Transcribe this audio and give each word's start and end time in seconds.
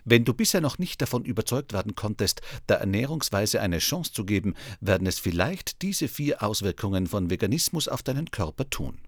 Wenn 0.05 0.25
du 0.25 0.33
bisher 0.33 0.61
noch 0.61 0.77
nicht 0.77 1.01
davon 1.01 1.25
überzeugt 1.25 1.73
werden 1.73 1.95
konntest, 1.95 2.41
der 2.69 2.77
Ernährungsweise 2.77 3.61
eine 3.61 3.79
Chance 3.79 4.13
zu 4.13 4.25
geben, 4.25 4.55
werden 4.81 5.07
es 5.07 5.19
vielleicht 5.19 5.81
diese 5.81 6.07
vier 6.07 6.43
Auswirkungen 6.43 7.07
von 7.07 7.29
Veganismus 7.29 7.87
auf 7.87 8.03
deinen 8.03 8.31
Körper 8.31 8.69
tun. 8.69 8.99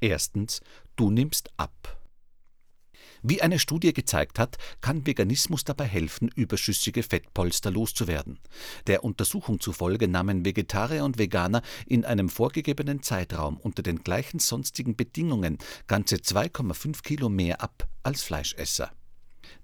Erstens, 0.00 0.60
du 0.96 1.10
nimmst 1.10 1.50
ab. 1.56 1.97
Wie 3.22 3.42
eine 3.42 3.58
Studie 3.58 3.92
gezeigt 3.92 4.38
hat, 4.38 4.56
kann 4.80 5.06
Veganismus 5.06 5.64
dabei 5.64 5.84
helfen, 5.84 6.30
überschüssige 6.34 7.02
Fettpolster 7.02 7.70
loszuwerden. 7.70 8.38
Der 8.86 9.04
Untersuchung 9.04 9.60
zufolge 9.60 10.08
nahmen 10.08 10.44
Vegetarier 10.44 11.04
und 11.04 11.18
Veganer 11.18 11.62
in 11.86 12.04
einem 12.04 12.28
vorgegebenen 12.28 13.02
Zeitraum 13.02 13.56
unter 13.56 13.82
den 13.82 14.04
gleichen 14.04 14.38
sonstigen 14.38 14.96
Bedingungen 14.96 15.58
ganze 15.86 16.16
2,5 16.16 17.02
Kilo 17.02 17.28
mehr 17.28 17.60
ab 17.60 17.88
als 18.02 18.22
Fleischesser. 18.22 18.92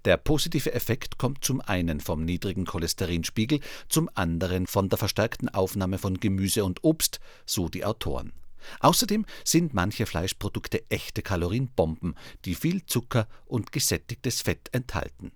Der 0.05 0.17
positive 0.17 0.73
Effekt 0.73 1.19
kommt 1.19 1.45
zum 1.45 1.61
einen 1.61 2.01
vom 2.01 2.25
niedrigen 2.25 2.67
Cholesterinspiegel, 2.67 3.61
zum 3.89 4.11
anderen 4.15 4.67
von 4.67 4.89
der 4.89 4.99
verstärkten 4.99 5.49
Aufnahme 5.49 5.99
von 5.99 6.19
Gemüse 6.19 6.65
und 6.65 6.85
Obst, 6.85 7.21
so 7.47 7.69
die 7.69 7.85
Autoren. 7.85 8.33
Außerdem 8.81 9.27
sind 9.45 9.75
manche 9.75 10.07
Fleischprodukte 10.07 10.89
echte 10.91 11.23
Kalorienbomben, 11.23 12.15
die 12.45 12.55
viel 12.55 12.85
Zucker 12.87 13.29
und 13.47 13.73
gesättigtes 13.73 14.43
Fett 14.43 14.69
enthalten. 14.73 15.33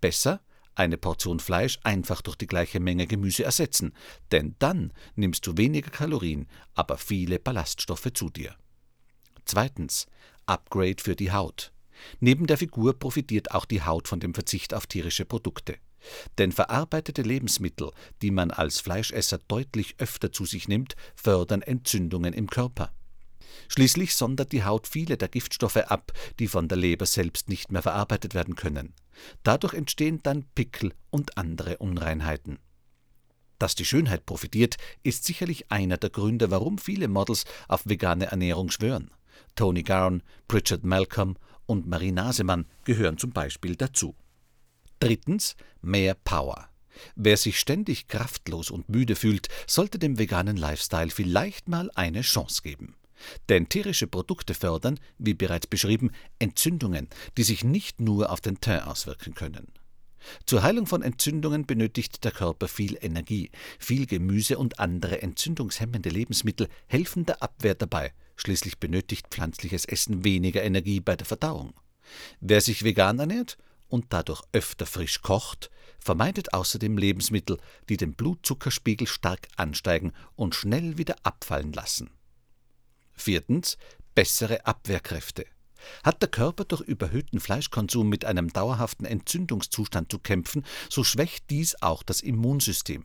Besser 0.00 0.40
eine 0.74 0.96
Portion 0.96 1.38
Fleisch 1.38 1.78
einfach 1.84 2.22
durch 2.22 2.36
die 2.36 2.46
gleiche 2.46 2.80
Menge 2.80 3.06
Gemüse 3.06 3.44
ersetzen, 3.44 3.92
denn 4.30 4.56
dann 4.58 4.92
nimmst 5.14 5.46
du 5.46 5.56
weniger 5.56 5.90
Kalorien, 5.90 6.48
aber 6.74 6.96
viele 6.96 7.38
Ballaststoffe 7.38 8.08
zu 8.14 8.30
dir. 8.30 8.56
Zweitens 9.44 10.06
Upgrade 10.46 10.96
für 10.98 11.14
die 11.14 11.32
Haut. 11.32 11.72
Neben 12.20 12.46
der 12.46 12.58
Figur 12.58 12.98
profitiert 12.98 13.52
auch 13.52 13.64
die 13.64 13.82
Haut 13.82 14.08
von 14.08 14.18
dem 14.18 14.34
Verzicht 14.34 14.74
auf 14.74 14.86
tierische 14.86 15.24
Produkte. 15.24 15.76
Denn 16.38 16.52
verarbeitete 16.52 17.22
Lebensmittel, 17.22 17.90
die 18.22 18.30
man 18.30 18.50
als 18.50 18.80
Fleischesser 18.80 19.38
deutlich 19.48 19.96
öfter 19.98 20.32
zu 20.32 20.44
sich 20.44 20.68
nimmt, 20.68 20.96
fördern 21.14 21.62
Entzündungen 21.62 22.32
im 22.32 22.48
Körper. 22.48 22.92
Schließlich 23.68 24.14
sondert 24.14 24.52
die 24.52 24.64
Haut 24.64 24.86
viele 24.86 25.16
der 25.16 25.28
Giftstoffe 25.28 25.76
ab, 25.76 26.12
die 26.38 26.48
von 26.48 26.68
der 26.68 26.78
Leber 26.78 27.06
selbst 27.06 27.48
nicht 27.48 27.72
mehr 27.72 27.82
verarbeitet 27.82 28.34
werden 28.34 28.56
können. 28.56 28.94
Dadurch 29.42 29.74
entstehen 29.74 30.20
dann 30.22 30.44
Pickel 30.54 30.92
und 31.10 31.36
andere 31.38 31.78
Unreinheiten. 31.78 32.58
Dass 33.58 33.74
die 33.74 33.84
Schönheit 33.84 34.26
profitiert, 34.26 34.76
ist 35.04 35.24
sicherlich 35.24 35.70
einer 35.70 35.96
der 35.96 36.10
Gründe, 36.10 36.50
warum 36.50 36.78
viele 36.78 37.08
Models 37.08 37.44
auf 37.68 37.86
vegane 37.86 38.26
Ernährung 38.26 38.70
schwören. 38.70 39.10
Tony 39.54 39.82
Garn, 39.82 40.22
Pritchard 40.48 40.84
Malcolm 40.84 41.36
und 41.66 41.86
Marie 41.86 42.12
Nasemann 42.12 42.66
gehören 42.84 43.18
zum 43.18 43.30
Beispiel 43.30 43.76
dazu. 43.76 44.16
Drittens 45.02 45.56
mehr 45.80 46.14
Power. 46.14 46.68
Wer 47.16 47.36
sich 47.36 47.58
ständig 47.58 48.06
kraftlos 48.06 48.70
und 48.70 48.88
müde 48.88 49.16
fühlt, 49.16 49.48
sollte 49.66 49.98
dem 49.98 50.16
veganen 50.16 50.56
Lifestyle 50.56 51.10
vielleicht 51.10 51.66
mal 51.66 51.90
eine 51.96 52.20
Chance 52.20 52.62
geben. 52.62 52.94
Denn 53.48 53.68
tierische 53.68 54.06
Produkte 54.06 54.54
fördern, 54.54 55.00
wie 55.18 55.34
bereits 55.34 55.66
beschrieben, 55.66 56.12
Entzündungen, 56.38 57.08
die 57.36 57.42
sich 57.42 57.64
nicht 57.64 58.00
nur 58.00 58.30
auf 58.30 58.40
den 58.40 58.60
Teint 58.60 58.86
auswirken 58.86 59.34
können. 59.34 59.72
Zur 60.46 60.62
Heilung 60.62 60.86
von 60.86 61.02
Entzündungen 61.02 61.66
benötigt 61.66 62.22
der 62.22 62.30
Körper 62.30 62.68
viel 62.68 62.96
Energie. 63.00 63.50
Viel 63.80 64.06
Gemüse 64.06 64.56
und 64.56 64.78
andere 64.78 65.20
entzündungshemmende 65.20 66.10
Lebensmittel 66.10 66.68
helfen 66.86 67.26
der 67.26 67.42
Abwehr 67.42 67.74
dabei. 67.74 68.12
Schließlich 68.36 68.78
benötigt 68.78 69.26
pflanzliches 69.30 69.84
Essen 69.84 70.22
weniger 70.22 70.62
Energie 70.62 71.00
bei 71.00 71.16
der 71.16 71.26
Verdauung. 71.26 71.74
Wer 72.40 72.60
sich 72.60 72.84
vegan 72.84 73.18
ernährt 73.18 73.58
und 73.92 74.06
dadurch 74.08 74.42
öfter 74.52 74.86
frisch 74.86 75.20
kocht, 75.20 75.70
vermeidet 75.98 76.54
außerdem 76.54 76.96
Lebensmittel, 76.96 77.58
die 77.90 77.98
den 77.98 78.14
Blutzuckerspiegel 78.14 79.06
stark 79.06 79.48
ansteigen 79.56 80.12
und 80.34 80.54
schnell 80.54 80.96
wieder 80.96 81.16
abfallen 81.22 81.72
lassen. 81.72 82.10
Viertens. 83.12 83.76
Bessere 84.14 84.66
Abwehrkräfte. 84.66 85.46
Hat 86.04 86.20
der 86.20 86.28
Körper 86.28 86.64
durch 86.64 86.82
überhöhten 86.82 87.40
Fleischkonsum 87.40 88.08
mit 88.08 88.24
einem 88.24 88.52
dauerhaften 88.52 89.06
Entzündungszustand 89.06 90.10
zu 90.10 90.18
kämpfen, 90.18 90.64
so 90.90 91.02
schwächt 91.02 91.48
dies 91.50 91.80
auch 91.80 92.02
das 92.02 92.20
Immunsystem. 92.20 93.04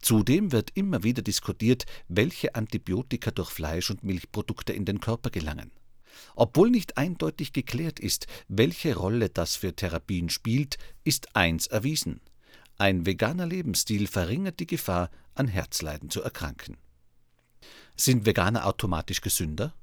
Zudem 0.00 0.52
wird 0.52 0.70
immer 0.74 1.02
wieder 1.02 1.22
diskutiert, 1.22 1.86
welche 2.08 2.54
Antibiotika 2.54 3.30
durch 3.30 3.50
Fleisch- 3.50 3.90
und 3.90 4.04
Milchprodukte 4.04 4.72
in 4.72 4.84
den 4.84 5.00
Körper 5.00 5.30
gelangen. 5.30 5.72
Obwohl 6.36 6.70
nicht 6.70 6.96
eindeutig 6.96 7.52
geklärt 7.52 8.00
ist, 8.00 8.26
welche 8.48 8.96
Rolle 8.96 9.28
das 9.28 9.56
für 9.56 9.74
Therapien 9.74 10.30
spielt, 10.30 10.78
ist 11.04 11.36
eins 11.36 11.66
erwiesen. 11.66 12.20
Ein 12.78 13.04
veganer 13.04 13.46
Lebensstil 13.46 14.06
verringert 14.06 14.60
die 14.60 14.66
Gefahr, 14.66 15.10
an 15.34 15.48
Herzleiden 15.48 16.10
zu 16.10 16.22
erkranken. 16.22 16.76
Sind 17.96 18.24
Veganer 18.24 18.66
automatisch 18.66 19.20
gesünder? 19.20 19.74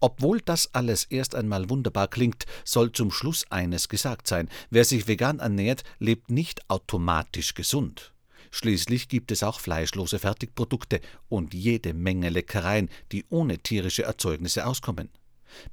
Obwohl 0.00 0.40
das 0.40 0.74
alles 0.74 1.04
erst 1.04 1.34
einmal 1.34 1.70
wunderbar 1.70 2.08
klingt, 2.08 2.44
soll 2.64 2.92
zum 2.92 3.10
Schluss 3.10 3.50
eines 3.50 3.88
gesagt 3.88 4.26
sein. 4.26 4.48
Wer 4.70 4.84
sich 4.84 5.08
vegan 5.08 5.38
ernährt, 5.38 5.84
lebt 5.98 6.30
nicht 6.30 6.68
automatisch 6.68 7.54
gesund. 7.54 8.12
Schließlich 8.50 9.08
gibt 9.08 9.32
es 9.32 9.42
auch 9.42 9.58
fleischlose 9.58 10.18
Fertigprodukte 10.18 11.00
und 11.28 11.54
jede 11.54 11.94
Menge 11.94 12.28
Leckereien, 12.28 12.88
die 13.10 13.24
ohne 13.30 13.58
tierische 13.58 14.04
Erzeugnisse 14.04 14.66
auskommen. 14.66 15.08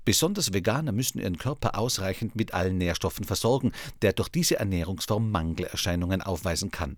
Besonders 0.05 0.53
Veganer 0.53 0.91
müssen 0.91 1.19
ihren 1.19 1.37
Körper 1.37 1.77
ausreichend 1.77 2.35
mit 2.35 2.53
allen 2.53 2.77
Nährstoffen 2.77 3.25
versorgen, 3.25 3.71
der 4.01 4.13
durch 4.13 4.29
diese 4.29 4.57
Ernährungsform 4.57 5.31
Mangelerscheinungen 5.31 6.21
aufweisen 6.21 6.71
kann. 6.71 6.97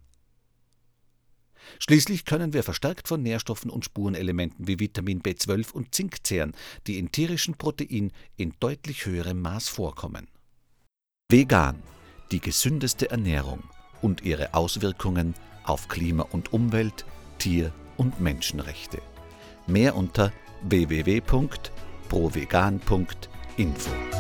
Schließlich 1.80 2.26
können 2.26 2.54
wir 2.54 2.64
verstärkt 2.64 3.08
von 3.08 3.22
Nährstoffen 3.22 3.70
und 3.70 3.86
Spurenelementen 3.86 4.68
wie 4.68 4.80
Vitamin 4.80 5.22
B12 5.22 5.72
und 5.72 5.96
Zink 5.96 6.26
zehren, 6.26 6.54
die 6.88 6.98
in 6.98 7.12
tierischen 7.12 7.56
Proteinen 7.56 8.12
in 8.36 8.54
deutlich 8.60 9.06
höherem 9.06 9.42
Maß 9.42 9.70
vorkommen. 9.70 10.28
Vegan, 11.30 11.82
die 12.32 12.40
gesündeste 12.40 13.10
Ernährung 13.10 13.64
und 14.02 14.24
ihre 14.24 14.54
Auswirkungen 14.54 15.36
auf 15.64 15.88
Klima 15.88 16.24
und 16.24 16.54
Umwelt, 16.54 17.06
Tier- 17.40 17.74
und 17.98 18.20
Menschenrechte. 18.20 19.02
Mehr 19.68 19.96
unter 19.96 20.34
www.vegan.info 20.64 21.83
provegan.info. 22.14 24.13